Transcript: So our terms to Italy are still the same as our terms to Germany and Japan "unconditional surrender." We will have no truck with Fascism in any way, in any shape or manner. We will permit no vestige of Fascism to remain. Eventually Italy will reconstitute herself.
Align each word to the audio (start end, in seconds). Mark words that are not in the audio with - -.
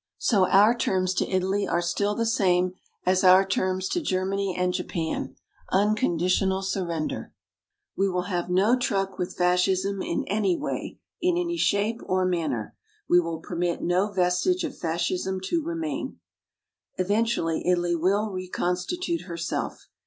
So 0.17 0.47
our 0.49 0.75
terms 0.75 1.13
to 1.13 1.29
Italy 1.29 1.67
are 1.67 1.79
still 1.79 2.15
the 2.15 2.25
same 2.25 2.73
as 3.05 3.23
our 3.23 3.45
terms 3.45 3.87
to 3.89 4.01
Germany 4.01 4.55
and 4.57 4.73
Japan 4.73 5.35
"unconditional 5.71 6.63
surrender." 6.63 7.35
We 7.95 8.09
will 8.09 8.23
have 8.23 8.49
no 8.49 8.75
truck 8.75 9.19
with 9.19 9.37
Fascism 9.37 10.01
in 10.01 10.23
any 10.27 10.57
way, 10.57 10.97
in 11.21 11.37
any 11.37 11.55
shape 11.55 12.01
or 12.07 12.25
manner. 12.25 12.75
We 13.07 13.19
will 13.19 13.41
permit 13.41 13.83
no 13.83 14.11
vestige 14.11 14.63
of 14.63 14.75
Fascism 14.75 15.39
to 15.43 15.63
remain. 15.63 16.19
Eventually 16.97 17.61
Italy 17.67 17.95
will 17.95 18.31
reconstitute 18.31 19.25
herself. 19.25 19.85